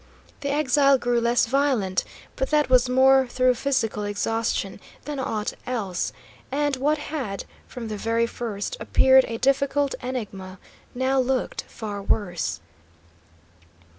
The 0.39 0.49
exile 0.51 0.97
grew 0.97 1.21
less 1.21 1.45
violent, 1.45 2.03
but 2.35 2.49
that 2.49 2.71
was 2.71 2.89
more 2.89 3.27
through 3.29 3.53
physical 3.53 4.03
exhaustion 4.03 4.79
than 5.05 5.19
aught 5.19 5.53
else, 5.67 6.11
and 6.51 6.75
what 6.77 6.97
had, 6.97 7.45
from 7.67 7.87
the 7.87 7.97
very 7.97 8.25
first, 8.25 8.75
appeared 8.79 9.25
a 9.27 9.37
difficult 9.37 9.93
enigma, 10.01 10.57
now 10.95 11.19
looked 11.19 11.65
far 11.67 12.01
worse. 12.01 12.61